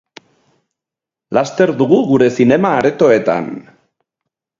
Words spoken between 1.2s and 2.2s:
Laster dugu